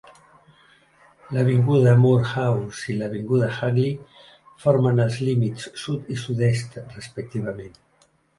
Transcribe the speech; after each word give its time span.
L'avinguda 1.35 1.91
Moorhouse 2.05 2.89
i 2.93 2.95
l'avinguda 3.01 3.51
Hagley 3.59 3.93
formen 4.65 5.03
els 5.05 5.19
límits 5.29 5.69
sud 5.83 6.11
i 6.17 6.19
sud-est, 6.25 6.83
respectivament. 6.97 7.79